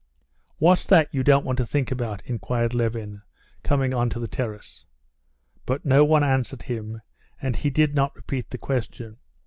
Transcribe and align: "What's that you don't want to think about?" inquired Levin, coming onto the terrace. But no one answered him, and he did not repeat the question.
"What's 0.57 0.87
that 0.87 1.13
you 1.13 1.21
don't 1.23 1.45
want 1.45 1.59
to 1.59 1.65
think 1.67 1.91
about?" 1.91 2.23
inquired 2.25 2.73
Levin, 2.73 3.21
coming 3.61 3.93
onto 3.93 4.19
the 4.19 4.27
terrace. 4.27 4.87
But 5.67 5.85
no 5.85 6.03
one 6.03 6.23
answered 6.23 6.63
him, 6.63 7.03
and 7.39 7.55
he 7.55 7.69
did 7.69 7.93
not 7.93 8.15
repeat 8.15 8.49
the 8.49 8.57
question. 8.57 9.17